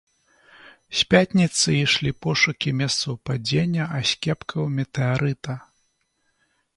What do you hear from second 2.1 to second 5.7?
пошукі месцаў падзення аскепкаў метэарыта.